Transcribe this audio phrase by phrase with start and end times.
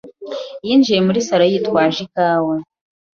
[0.65, 2.55] yinjiye muri salo, yitwaje ikawa.